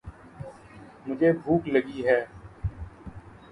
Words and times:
مجھے 1.07 1.31
بھوک 1.43 1.61
لگی 1.67 1.99
ہے۔ 2.07 2.19